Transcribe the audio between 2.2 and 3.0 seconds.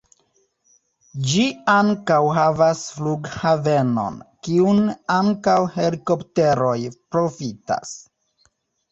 havas